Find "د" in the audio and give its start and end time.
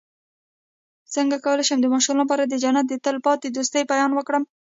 1.81-1.87, 2.45-2.53, 2.89-2.93